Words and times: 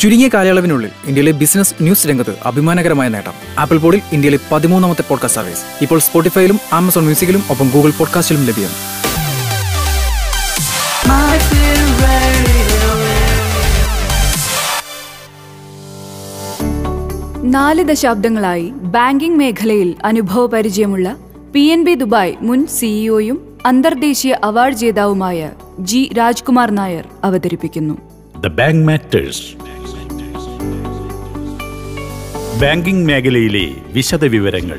ചുരുങ്ങിയ 0.00 0.28
കാലയളവിനുള്ളിൽ 0.34 0.90
ഇന്ത്യയിലെ 1.04 1.32
ബിസിനസ് 1.32 1.74
ന്യൂസ് 1.80 2.08
രംഗത്ത് 2.08 2.34
അഭിമാനകരമായ 2.46 3.08
നേട്ടം. 3.08 3.32
ആപ്പിൾ 3.58 3.78
പോഡിൽ 3.78 4.00
ഇന്ത്യയിലെ 4.12 4.38
പതിമൂന്നാമത്തെ 4.52 5.02
പോഡ്കാസ്റ്റ് 5.02 5.40
സർവീസ് 5.40 5.62
ഇപ്പോൾ 5.80 5.98
സ്പോട്ടിഫൈയിലും 5.98 6.60
ആമസോൺ 6.72 7.04
മ്യൂസിക്കിലും 7.04 7.42
ഒപ്പം 7.50 7.70
ഗൂഗിൾ 7.74 7.90
പോഡ്കാസ്റ്റിലും 7.90 8.46
ലഭ്യം. 8.46 8.68
നാല് 17.50 17.84
ദശാബ്ദങ്ങളായി 17.84 18.68
ബാങ്കിംഗ് 18.70 19.38
മേഖലയിൽ 19.38 19.94
അനുഭവ 20.04 20.46
പരിചയമുള്ള 20.46 21.16
പി 21.54 21.60
എൻ 21.60 21.84
ബി 21.84 21.94
ദുബായ് 21.94 22.34
മുൻ 22.40 22.66
സിഇഒയും 22.66 23.58
അന്തർദേശീയ 23.66 24.36
അവാർഡ് 24.44 24.74
ജേതാവുമായ 24.74 25.50
ജി 25.78 26.10
രാജ്കുമാർ 26.18 26.70
നായർ 26.70 27.08
അവതരിപ്പിക്കുന്നു. 27.24 27.94
ദ 28.40 28.46
ബാങ്ക് 28.46 28.86
മാറ്റേഴ്സ് 28.88 29.69
ബാങ്കിംഗ് 32.62 33.06
മേഖലയിലെ 33.06 33.74
വിശദവിവരങ്ങൾ. 33.92 34.78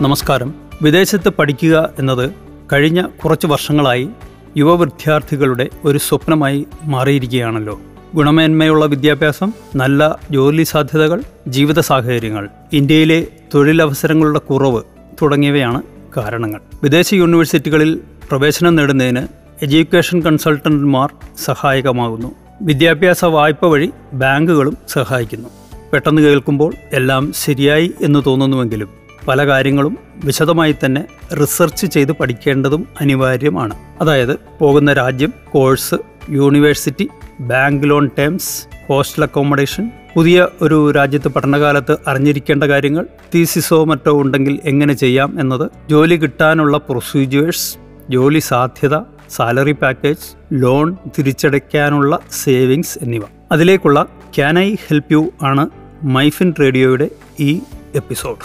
നമസ്കാരം. 0.00 0.54
വിദേശത്ത് 0.82 1.28
പഠിക്കുക 1.28 1.90
എന്നത് 1.98 2.30
കഴിഞ്ഞ 2.72 3.02
കുറച്ച് 3.02 3.46
വർഷങ്ങളായി 3.46 4.08
യുവ 4.56 4.76
വിദ്യാർത്ഥികളുടെ 4.76 5.68
ഒരു 5.84 5.98
സ്വപ്നമായി 5.98 6.66
മാറിയിരിക്കുകയാണല്ലോ. 6.84 7.80
ഗുണമേന്മയുള്ള 8.14 8.86
വിദ്യാഭ്യാസം 8.86 9.52
നല്ല 9.76 10.18
ജോലി 10.30 10.62
സാധ്യതകൾ 10.62 11.22
ജീവിത 11.48 11.80
സാഹചര്യങ്ങൾ 11.80 12.48
ഇന്ത്യയിലെ 12.72 13.26
തൊഴിലവസരങ്ങളുടെ 13.54 14.38
കുറവ് 14.38 14.82
തുടങ്ങിയവയാണ് 15.22 15.82
കാരണങ്ങൾ. 16.16 16.60
വിദേശ 16.82 17.14
യൂണിവേഴ്സിറ്റികളിൽ 17.14 18.00
പ്രവേശനം 18.28 18.76
നേടുന്നതിന് 18.76 19.26
എഡ്യൂക്കേഷൻ 19.62 20.22
കൺസൾട്ടന്റുമാർ 20.22 21.12
സഹായകമാകുന്നു. 21.44 22.41
വിദ്യാഭ്യാസ 22.62 23.24
വായ്പ 23.24 23.64
വഴി 23.64 23.90
ബാങ്കുകളും 24.12 24.76
സഹായിക്കുന്നു. 24.88 25.48
പെട്ടെന്ന് 25.92 26.22
കേൾക്കുമ്പോൾ 26.22 26.74
എല്ലാം 26.92 27.32
ശരിയായി 27.32 27.92
എന്ന് 28.02 28.22
തോന്നുന്നുവെങ്കിലും 28.26 28.88
പല 29.28 29.46
കാര്യങ്ങളും 29.46 29.98
വിശദമായി 30.24 30.74
തന്നെ 30.84 31.04
റിസർച്ച് 31.40 31.86
ചെയ്ത് 31.86 32.12
പഠിക്കേണ്ടതും 32.12 32.86
അനിവാര്യമാണ്. 33.00 33.74
അതായത് 34.00 34.38
പോകുന്ന 34.60 34.92
രാജ്യം 34.92 35.34
course 35.50 35.94
university 36.30 37.08
bank 37.40 37.90
loan 37.90 38.10
terms 38.18 38.68
hostel 38.88 39.22
accommodation 39.22 39.90
പുതിയ 40.16 40.48
ഒരു 40.62 40.90
രാജ്യത്ത് 40.90 41.28
പഠനകാലത്ത് 41.28 41.96
അറിഞ്ഞിരിക്കേണ്ട 42.06 42.64
കാര്യങ്ങൾ 42.64 43.06
തീസിസോ 43.34 43.84
മറ്റോ 43.84 44.20
ഉണ്ടെങ്കിൽ 44.20 44.60
എങ്ങനെ 44.64 44.94
ചെയ്യാം 44.94 45.40
എന്നത് 45.40 45.70
ജോലി 45.90 46.14
കിട്ടാനുള്ള 46.14 46.76
പ്രൊസീജിയേഴ്സ് 46.76 47.76
ജോലി 48.10 48.38
സാധ്യത 48.38 48.96
സാലറി 49.32 49.72
പാക്കേജ് 49.72 50.36
ലോൺ 50.52 50.96
തിരിച്ചടയ്ക്കാനുള്ള 51.18 52.18
സേവിങ്സ് 52.30 52.98
എന്നിവ. 53.02 53.22
അതിലേക്കുള്ള 53.52 54.06
ക്യാൻ 54.36 54.58
ഐ 54.58 54.74
ഹെൽപ്പ് 54.74 55.12
യു 55.12 55.30
ആണ് 55.42 55.70
മൈഫിൻ 56.02 56.54
റേഡിയോയുടെ 56.60 57.08
ഈ 57.40 57.60
എപ്പിസോഡ്. 57.94 58.38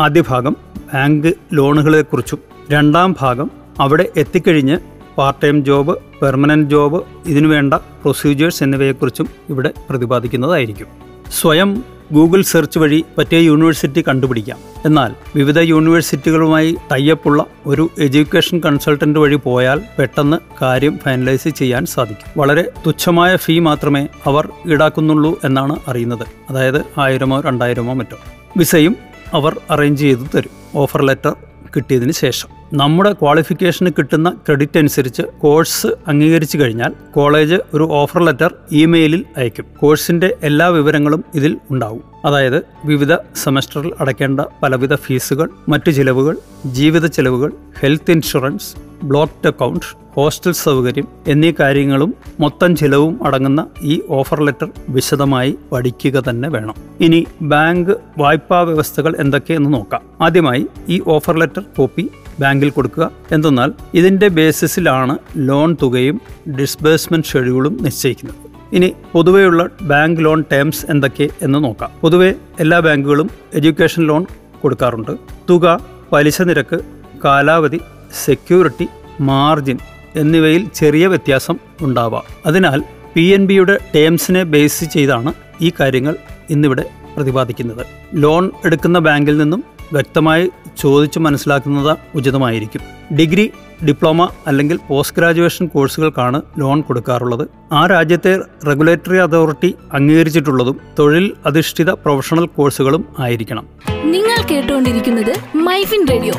ആദ്യ 0.00 0.22
ഭാഗം 0.28 0.56
ബാങ്ക് 0.94 1.34
ലോണുകളെക്കുറിച്ചും 1.52 2.38
രണ്ടാം 2.70 3.16
ഭാഗം 3.20 3.50
അവിടെ 3.80 4.08
എത്തിക്കഴിഞ്ഞ് 4.16 4.78
part 5.18 5.42
time 5.42 5.64
job 5.64 5.96
permanent 6.22 6.70
job 6.70 7.02
ഇതിനുവേണ്ട 7.26 7.74
procedures 7.74 8.62
എന്നിവയെക്കുറിച്ചും 8.62 9.28
ഇവിടെ 9.48 9.70
പ്രതിപാദിക്കുന്നതായിരിക്കും. 9.90 10.86
സ്വയം 11.30 11.84
ഗൂഗിൾ 12.12 12.42
സെർച്ച് 12.42 12.78
വഴി 12.78 13.04
പറ്റിയ 13.18 13.38
യൂണിവേഴ്സിറ്റി 13.38 14.04
കണ്ടുപിടിക്കാം. 14.08 14.58
എന്നാൽ 14.84 15.14
വിവിധ 15.36 15.58
യൂണിവേഴ്സിറ്റികളുമായി 15.58 16.76
ടൈയപ്പുള്ള 16.92 17.44
ഒരു 17.66 17.90
എഡ്യൂക്കേഷൻ 17.98 18.60
കൺസൾട്ടന്റ് 18.60 19.18
വഴി 19.18 19.36
പോയാൽ 19.36 19.82
പെട്ടെന്ന് 19.98 20.36
കാര്യം 20.62 20.98
ഫൈനലൈസ് 21.04 21.48
ചെയ്യാൻ 21.48 21.86
സാധിക്കും. 21.86 22.40
വളരെ 22.40 22.72
തുച്ഛമായ 22.86 23.36
ഫീ 23.36 23.58
മാത്രമേ 23.58 24.08
അവർ 24.26 24.48
ഈടാക്കുന്നുള്ളൂ 24.70 25.40
എന്നാണ് 25.44 25.76
അറിയുന്നത്. 25.88 26.26
അതായത് 26.50 27.00
ആയിരമോ 27.00 27.40
രണ്ടായിരമോ 27.40 27.92
മറ്റോ. 27.92 28.16
വിസയും 28.56 28.96
അവർ 29.34 29.60
അറേഞ്ച് 29.70 30.00
ചെയ്തു 30.00 30.36
തരും. 30.36 30.50
ഓഫർ 30.74 31.02
ലെറ്റർ 31.02 31.36
കിട്ടിയതിന് 31.76 32.12
ശേഷം. 32.12 32.48
നമ്മുടെ 32.72 33.12
ക്വാളിഫിക്കേഷന് 33.12 33.90
കിട്ടുന്ന 33.98 34.30
ക്രെഡിറ്റ് 34.46 34.78
അനുസരിച്ച് 34.78 35.22
കോഴ്സ് 35.22 35.86
അംഗീകരിച്ചു 35.86 36.58
കഴിഞ്ഞാൽ 36.58 36.92
കോളേജ് 37.14 37.54
ഒരു 37.74 37.88
ഓഫർ 37.92 38.24
ലെറ്റർ 38.24 38.54
ഇമെയിലിൽ 38.72 39.24
അയക്കും. 39.36 39.64
കോഴ്സിന്റെ 39.78 40.36
എല്ലാ 40.42 40.66
വിവരങ്ങളും 40.66 41.24
ഇതിൽ 41.34 41.58
ഉണ്ടാവും. 41.70 42.02
അതായത് 42.24 42.62
വിവിധ 42.84 43.14
സെമസ്റ്ററിൽ 43.14 43.92
അടയ്ക്കേണ്ട 44.00 44.40
പലവിധ 44.62 44.94
ഫീസുകൾ 44.94 45.50
മറ്റു 45.68 45.90
ചിലവുകൾ 45.90 46.36
ജീവിത 46.66 47.06
ചെലവുകൾ 47.06 47.52
health 47.80 48.10
insurance 48.10 48.76
blocked 49.04 49.46
account 49.46 50.06
hostel 50.14 50.52
സൗകര്യം 50.52 51.08
എന്നീ 51.28 51.52
കാര്യങ്ങളും 51.60 52.14
മൊത്തം 52.40 52.76
ചിലവും 52.76 53.26
അടങ്ങുന്ന 53.26 53.66
ഈ 53.82 54.02
ഓഫർ 54.08 54.42
ലെറ്റർ 54.42 54.68
വിശദമായി 54.88 55.58
പഠിക്കുക 55.72 56.22
തന്നെ 56.28 56.48
വേണം. 56.48 56.74
ഇനി 57.00 57.26
ബാങ്ക് 57.42 57.90
വായ്പാ 58.18 58.60
വ്യവസ്ഥകൾ 58.60 59.16
എന്തൊക്കെയെന്ന് 59.18 59.74
നോക്കാം. 59.74 60.02
ആദ്യമായി 60.20 60.66
ഈ 60.88 61.02
ഓഫർ 61.06 61.38
ലെറ്റർ 61.38 61.64
കോപ്പി 61.78 62.10
ബാങ്കിൽ 62.40 62.70
കൊടുക്കുക. 62.70 63.10
എന്തെന്നാൽ 63.32 63.72
ഇതിന്റെ 63.94 64.28
ബേസിസിലാണ് 64.28 65.18
ലോൺ 65.36 65.76
തുകയും 65.82 66.20
ഡിസ്ബേഴ്സ്മെന്റ് 66.60 67.26
ഷെഡ്യൂളും 67.26 67.78
നിശ്ചയിക്കുന്നത്. 67.82 68.36
ഇനി 68.72 68.92
പൊതുവെയുള്ള 69.12 69.68
ബാങ്ക് 69.82 70.24
ലോൺ 70.24 70.44
ടേംസ് 70.52 70.86
എന്തൊക്കെ 70.88 71.28
എന്ന് 71.42 71.64
നോക്കാം. 71.64 71.90
പൊതുവെ 72.00 72.34
എല്ലാ 72.60 72.78
ബാങ്കുകളും 72.78 73.30
എഡ്യൂക്കേഷൻ 73.54 74.06
ലോൺ 74.06 74.26
കൊടുക്കാറുണ്ട്. 74.62 75.10
തുക 75.50 75.80
പലിശ 76.12 76.42
നിരക്ക് 76.42 76.80
കാലാവധി 77.24 77.80
സെക്യൂരിറ്റി 78.24 78.86
മാർജിൻ 79.20 79.78
എന്നിവയിൽ 80.16 80.68
ചെറിയ 80.74 81.06
വ്യത്യാസം 81.06 81.56
ഉണ്ടാവാം. 81.80 82.22
അതിനാൽ 82.46 82.82
പി 83.14 83.20
എൻ 83.20 83.46
ബിയുടെ 83.46 83.78
ടേംസിനെ 83.94 84.42
ബേസ് 84.42 84.84
ചെയ്താണ് 84.84 85.32
ഈ 85.60 85.72
കാര്യങ്ങൾ 85.80 86.16
ഇന്നിവിടെ 86.50 86.84
പ്രതിപാദിക്കുന്നത്. 87.16 87.86
ലോൺ 88.14 88.50
എടുക്കുന്ന 88.64 88.98
ബാങ്കിൽ 88.98 89.38
നിന്നും 89.38 89.64
വ്യക്തമായി 89.92 90.50
ചോദിച്ച് 90.78 91.18
മനസ്സിലാക്കുന്നത് 91.18 91.96
ഉചിതമായിരിക്കും. 92.14 92.80
ഡിഗ്രി 93.16 93.52
ഡിപ്ലോമ 93.88 94.28
അല്ലെങ്കിൽ 94.46 94.78
പോസ്റ്റ് 94.88 95.16
ഗ്രാജുവേഷൻ 95.16 95.66
കോഴ്സുകൾക്കാണ് 95.66 96.42
ലോൺ 96.58 96.80
കൊടുക്കാറുള്ളത്. 96.80 97.48
ആ 97.72 97.86
രാജ്യത്തെ 97.86 98.38
റെഗുലേറ്ററി 98.66 99.16
അതോറിറ്റി 99.16 99.74
അംഗീകരിച്ചിട്ടുള്ളതും 99.92 100.80
തൊഴിൽ 100.98 101.32
അധിഷ്ഠിത 101.46 101.90
പ്രൊഫഷണൽ 101.90 102.46
കോഴ്സുകളും 102.46 103.04
ആയിരിക്കണം. 103.18 103.66
നിങ്ങൾ 104.04 104.48
കേട്ടുകൊണ്ടിരിക്കുന്നത് 104.50 105.56
മൈഫിൻ 105.56 106.06
റേഡിയോ. 106.10 106.34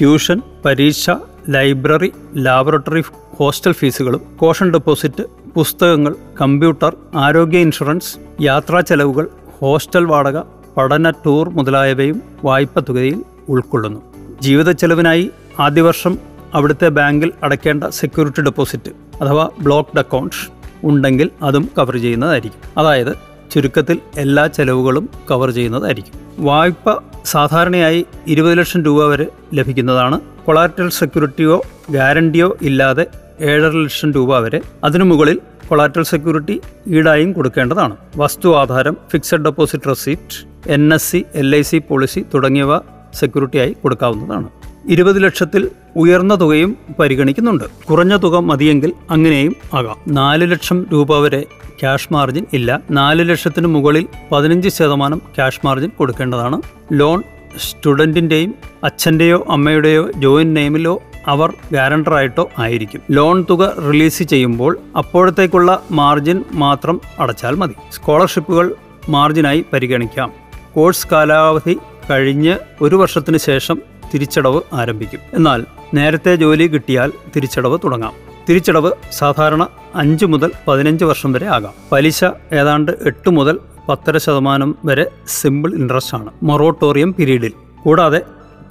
ട്യൂഷൻ 0.00 0.42
പരീക്ഷ 0.64 1.10
ലൈബ്രറി 1.48 2.12
ലാബറട്ടറി 2.36 3.02
ഹോസ്റ്റൽ 3.36 3.72
ഫീസുകളും 3.72 4.20
കോഷൻ 4.36 4.70
ഡെപ്പോസിറ്റ് 4.70 5.24
പുസ്തകങ്ങൾ 5.54 6.14
കമ്പ്യൂട്ടർ 6.40 6.96
ആരോഗ്യ 7.16 7.58
ഇൻഷുറൻസ് 7.58 8.42
യാത്രാ 8.42 8.80
ചെലവുകൾ 8.80 9.28
ഹോസ്റ്റൽ 9.60 10.04
വാടക 10.04 10.57
പഠന 10.78 11.10
ടൂർ 11.10 11.48
മുതലായവയും 11.48 12.22
വായ്പ 12.44 12.80
തുകയിൽ 12.80 13.24
ഉൾക്കൊള്ളുന്നു. 13.48 14.00
ജീവിത 14.40 14.70
ചെലവിനായി 14.70 15.30
ആദ്യ 15.60 15.82
വർഷം 15.82 16.18
അവിടുത്തെ 16.54 16.88
ബാങ്കിൽ 16.88 17.32
അടയ്ക്കേണ്ട 17.42 17.84
സെക്യൂരിറ്റി 17.84 18.42
ഡെപ്പോസിറ്റ് 18.42 18.90
അഥവാ 19.22 19.48
ബ്ലോക്ക്ഡ് 19.60 19.98
അക്കൗണ്ട്സ് 19.98 20.50
ഉണ്ടെങ്കിൽ 20.84 21.30
അതും 21.42 21.68
കവർ 21.78 21.96
ചെയ്യുന്നതായിരിക്കും. 21.96 22.80
അതായത് 22.80 23.16
ചുരുക്കത്തിൽ 23.50 24.00
എല്ലാ 24.18 24.46
ചെലവുകളും 24.46 25.08
കവർ 25.30 25.50
ചെയ്യുന്നതായിരിക്കും. 25.50 26.44
വായ്പ 26.44 27.02
സാധാരണയായി 27.24 28.06
ഇരുപത് 28.26 28.58
ലക്ഷം 28.58 28.84
രൂപ 28.84 29.04
വരെ 29.04 29.26
ലഭിക്കുന്നതാണ്. 29.54 30.20
കൊളാറ്റൽ 30.46 30.88
സെക്യൂരിറ്റിയോ 30.88 31.62
ഗ്യാരണ്ടിയോ 31.90 32.56
ഇല്ലാതെ 32.62 33.06
ഏഴര 33.40 33.70
ലക്ഷം 33.70 34.12
രൂപ 34.12 34.38
വരെ 34.38 34.60
അതിനു 34.84 35.04
മുകളിൽ 35.04 35.40
കൊളാറ്റൽ 35.70 36.02
സെക്യൂരിറ്റി 36.02 36.60
ഈടായും 36.86 37.32
കൊടുക്കേണ്ടതാണ്. 37.32 37.96
വസ്തു 38.16 38.56
ആധാരം 38.56 38.96
fixed 39.10 39.44
deposit 39.44 39.88
receipt 39.88 40.70
N 40.70 40.94
S 40.94 41.10
C 41.10 41.24
L 41.34 41.56
I 41.56 41.62
C 41.62 41.78
policy 41.78 42.24
തുടങ്ങിയവ 42.34 42.78
സെക്യൂരിറ്റിയായി 43.14 43.76
കൊടുക്കാവുന്നതാണ്. 43.82 44.48
ഇരുപത് 44.88 45.24
ലക്ഷത്തിൽ 45.24 45.70
ഉയർന്ന 45.96 46.40
തുകയും 46.40 46.76
പരിഗണിക്കുന്നുണ്ട്. 46.98 47.64
കുറഞ്ഞ 47.90 48.16
തുക 48.16 48.36
മതിയെങ്കിൽ 48.36 48.92
അങ്ങനെയും 49.10 49.56
ആകാം. 49.74 49.96
നാല് 50.08 50.50
ലക്ഷം 50.50 50.86
രൂപ 50.92 51.18
വരെ 51.18 51.44
ക്യാഷ് 51.80 52.08
മാർജിൻ 52.12 52.46
ഇല്ല. 52.52 52.80
നാല് 52.90 53.28
ലക്ഷത്തിന് 53.28 53.66
മുകളിൽ 53.66 54.06
പതിനഞ്ച് 54.32 54.68
ശതമാനം 54.68 55.18
ക്യാഷ് 55.18 55.60
മാർജിൻ 55.64 55.90
കൊടുക്കേണ്ടതാണ്. 55.98 56.62
ലോൺ 56.92 57.22
സ്റ്റുഡന്റിന്റെയും 57.58 58.54
അച്ഛന്റെയോ 58.84 59.46
അമ്മയുടെയോ 59.50 60.10
ജോയിൻ 60.16 60.54
നെയിമിലോ 60.54 61.02
അവർ 61.28 61.50
ഗ്യാരണ്ടറായിട്ടോ 61.50 62.50
ആയിരിക്കും. 62.58 63.00
ലോൺ 63.10 63.46
തുക 63.50 63.74
റിലീസ് 63.90 64.22
ചെയ്യുമ്പോൾ 64.22 64.78
അപ്പോഴത്തേക്കുള്ള 64.98 65.82
മാർജിൻ 65.90 66.44
മാത്രം 66.52 67.00
അടച്ചാൽ 67.18 67.54
മതി. 67.54 67.74
സ്കോളർഷിപ്പുകൾ 67.92 68.74
മാർജിനായി 69.08 69.64
പരിഗണിക്കാം. 69.72 70.32
കോഴ്സ് 70.74 71.08
കാലാവധി 71.12 71.78
കഴിഞ്ഞ് 72.10 72.56
ഒരു 72.80 72.96
വർഷത്തിന് 72.96 73.38
ശേഷം 73.38 73.78
തിരിച്ചടവ് 74.14 74.60
ആരംഭിക്കും. 74.72 75.20
എന്നാൽ 75.32 75.66
നേരത്തെ 75.94 76.36
ജോലി 76.36 76.66
കിട്ടിയാൽ 76.66 77.12
തിരിച്ചടവ് 77.36 77.78
തുടങ്ങാം. 77.84 78.12
തിരിച്ചടവ് 78.48 78.92
സാധാരണ 79.12 79.66
അഞ്ച് 79.94 80.26
മുതൽ 80.26 80.50
പതിനഞ്ച് 80.68 81.04
വർഷം 81.04 81.32
വരെ 81.32 81.46
ആകാം. 81.46 81.72
പലിശ 81.92 82.24
ഏതാണ്ട് 82.52 82.92
എട്ട് 83.06 83.30
മുതൽ 83.30 83.58
പത്തര 83.88 84.18
ശതമാനം 84.18 84.76
വരെ 84.84 85.10
സിമ്പിൾ 85.28 85.74
ഇൻട്രസ്റ്റ് 85.74 86.16
ആണ്. 86.16 86.30
മൊറോട്ടോറിയം 86.42 87.14
പീരീഡിൽ. 87.14 87.52
കൂടാതെ 87.84 88.20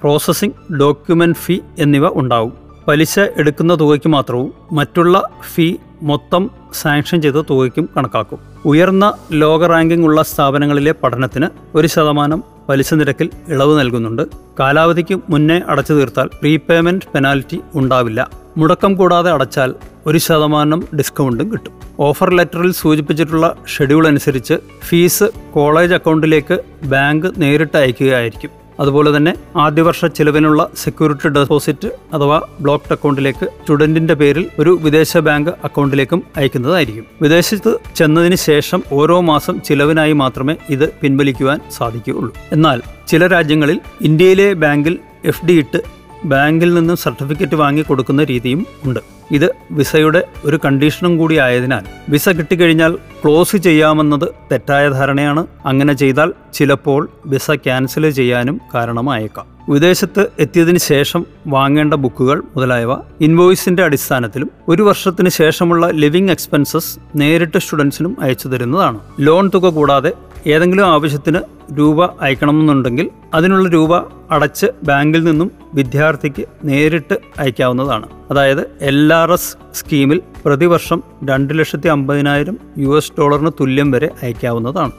പ്രോസസ്സിംഗ് 0.01 0.73
ഡോക്യുമെന്റ് 0.79 1.37
ഫീ 1.37 1.57
എന്നിവ 1.79 2.07
ഉണ്ടാവും. 2.07 2.53
പലിശ 2.87 3.19
എടുക്കുന്ന 3.19 3.79
തുകയ്ക്ക് 3.79 4.09
മാത്രവും 4.09 4.53
മറ്റുള്ള 4.71 5.29
ഫീ 5.53 5.75
മൊത്തം 6.01 6.51
സാങ്ഷൻ 6.73 7.21
ചെയ്ത 7.21 7.33
തുകയ്ക്കും 7.33 7.89
കണക്കാക്കും. 7.97 8.39
ഉയർന്ന 8.65 9.13
ലോക 9.31 9.67
റാങ്കിംഗ് 9.67 10.05
ഉള്ള 10.05 10.21
സ്ഥാപനങ്ങളിലെ 10.21 10.91
പഠനത്തിന് 10.91 11.47
ഒരു 11.75 11.87
ശതമാനം 11.87 12.43
പലിശ 12.69 12.93
നിരക്കിൽ 12.93 13.29
ഇളവ് 13.49 13.79
നൽകുന്നുണ്ട്. 13.79 14.21
കാലാവധിക്ക് 14.59 15.19
മുന്നേ 15.29 15.61
അടച്ചു 15.67 15.93
തീർത്താൽ 15.93 16.27
പ്രീപേയ്മെന്റ് 16.27 17.05
പെനാൽറ്റി 17.15 17.59
ഉണ്ടാവില്ല. 17.75 18.29
മുടക്കം 18.57 18.95
കൂടാതെ 18.95 19.31
അടച്ചാൽ 19.31 19.75
ഒരു 20.05 20.17
ശതമാനം 20.17 20.87
ഡിസ്കൗണ്ടും 20.97 21.51
കിട്ടും. 21.51 21.73
ഓഫർ 21.99 22.29
ലെറ്ററിൽ 22.29 22.71
സൂചിപ്പിച്ചിട്ടുള്ള 22.71 23.55
ഷെഡ്യൂൾ 23.77 24.07
അനുസരിച്ച് 24.07 24.53
ഫീസ് 24.87 25.23
കോളേജ് 25.55 25.93
അക്കൗണ്ടിലേക്ക് 25.93 26.61
ബാങ്ക് 26.83 27.33
നേരിട്ട് 27.37 27.77
അയക്കുകയായിരിക്കും. 27.77 28.56
അതുപോലെ 28.79 29.17
തന്നെ 29.17 29.33
ആദ്യ 29.57 29.81
വർഷ 29.81 30.05
ചിലവിനുള്ള 30.05 30.69
സെക്യൂരിറ്റി 30.83 31.29
ഡെപ്പോസിറ്റ് 31.29 31.87
അഥവാ 32.13 32.41
ബ്ലോക്ക്ഡ് 32.59 32.93
അക്കൗണ്ടിലേക്ക് 32.93 33.45
സ്റ്റുഡന്റിന്റെ 33.45 34.13
പേരിൽ 34.13 34.49
ഒരു 34.59 34.77
വിദേശ 34.81 35.17
ബാങ്ക് 35.17 35.49
അക്കൗണ്ടിലേക്കും 35.49 36.23
അയക്കുന്നതായിരിക്കും. 36.37 37.05
വിദേശത്ത് 37.21 37.77
ചെന്നതിന് 37.95 38.35
ശേഷം 38.35 38.83
ഓരോ 38.93 39.21
മാസം 39.21 39.61
ചിലവിനായി 39.61 40.13
മാത്രമേ 40.13 40.55
ഇത് 40.69 40.91
പിൻവലിക്കുവാൻ 40.91 41.59
സാധിക്കുകയുള്ളൂ. 41.77 42.33
എന്നാൽ 42.51 42.81
ചില 43.07 43.27
രാജ്യങ്ങളിൽ 43.27 43.79
ഇന്ത്യയിലെ 44.01 44.53
ബാങ്കിൽ 44.53 44.99
എഫ് 45.25 45.45
ഡി 45.45 45.53
ഇട്ട് 45.53 45.96
ബാങ്കിൽ 46.25 46.73
നിന്നും 46.73 46.97
സർട്ടിഫിക്കറ്റ് 46.97 47.55
വാങ്ങി 47.55 47.81
കൊടുക്കുന്ന 47.81 48.23
രീതിയും 48.23 48.65
ഉണ്ട്. 48.83 48.99
ഇത് 49.31 49.51
വിസയുടെ 49.71 50.23
ഒരു 50.45 50.59
കണ്ടീഷനും 50.65 51.17
കൂടി 51.17 51.37
ആയതിനാൽ 51.37 51.85
വിസ 52.09 52.29
കിട്ടിക്കഴിഞ്ഞാൽ 52.29 52.97
ക്ലോസ് 53.23 53.57
ചെയ്യാമെന്നത് 53.57 54.29
തെറ്റായ 54.51 54.89
ധാരണയാണ്. 54.89 55.47
അങ്ങനെ 55.65 55.93
ചെയ്താൽ 55.93 56.33
ചിലപ്പോൾ 56.53 57.09
വിസ 57.25 57.51
ക്യാൻസൽ 57.51 58.09
ചെയ്യാനും 58.09 58.61
കാരണമായേക്കാം. 58.75 59.45
വിദേശത്ത് 59.69 60.27
എത്തിയതിനു 60.39 60.77
ശേഷം 60.77 61.25
വാങ്ങേണ്ട 61.47 61.93
ബുക്കുകൾ 61.93 62.43
മുതലായവ 62.55 62.93
ഇൻവോയ്സിന്റെ 63.21 63.83
അടിസ്ഥാനത്തിലും 63.83 64.51
ഒരു 64.67 64.83
വർഷത്തിന് 64.83 65.29
ശേഷമുള്ള 65.29 65.89
ലിവിംഗ് 65.89 66.31
എക്സ്പെൻസസ് 66.31 66.99
നേരിട്ട് 67.15 67.57
സ്റ്റുഡൻസിനും 67.57 68.17
അയച്ചു 68.19 68.47
തരുന്നതാണ്. 68.47 68.99
ലോൺ 69.19 69.51
തുക 69.53 69.69
കൂടാതെ 69.69 70.11
ഏതെങ്കിലും 70.45 70.85
ആവശ്യത്തിന് 70.85 71.39
രൂപ 71.77 72.23
അയക്കണമെന്നുണ്ടെങ്കിൽ 72.23 73.09
അതിനുള്ള 73.33 73.69
രൂപ 73.69 73.97
അടച്ച് 74.31 74.65
ബാങ്കിൽ 74.83 75.23
നിന്നും 75.23 75.51
വിദ്യാർത്ഥിക്ക് 75.73 76.45
നേരിട്ട് 76.63 77.15
അയക്കാവുന്നതാണ്. 77.39 78.05
അതായത് 78.31 78.77
എൽ 78.81 79.13
ആർ 79.13 79.31
എസ് 79.31 79.57
സ്കീമിൽ 79.75 80.21
പ്രതിവർഷം 80.45 81.03
രണ്ട് 81.29 81.59
ലക്ഷത്തി 81.59 81.87
അമ്പതിനായിരം 81.87 82.57
യു 82.77 82.97
എസ് 82.97 83.11
ഡോളറിന് 83.19 83.51
തുല്യം 83.59 83.91
വരെ 83.91 84.09
അയക്കാവുന്നതാണ്. 84.23 84.91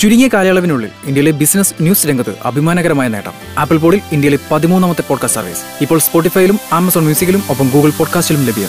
ചുരുങ്ങിയ 0.00 0.28
കാലയളവിനുള്ളിൽ 0.28 0.88
ഇന്ത്യയിലെ 1.04 1.30
ബിസിനസ് 1.30 1.74
ന്യൂസ് 1.80 2.06
രംഗത്ത് 2.06 2.34
അഭിമാനകരമായ 2.44 3.08
നേട്ടം. 3.08 3.32
ആപ്പിൾ 3.58 3.76
പോഡിൽ 3.76 4.00
ഇന്ത്യയിലെ 4.12 4.38
പതിമൂന്നാമത്തെ 4.52 5.02
പോഡ്കാസ്റ്റ് 5.08 5.40
സർവീസ്. 5.40 5.60
ഇപ്പോൾ 5.80 5.98
സ്പോട്ടിഫൈയിലും 5.98 6.58
ആമസോൺ 6.72 7.02
മ്യൂസിക്കിലും 7.02 7.42
ഒപ്പം 7.50 7.70
ഗൂഗിൾ 7.74 7.90
പോഡ്കാസ്റ്റിലും 7.90 8.46
ലഭ്യം. 8.46 8.68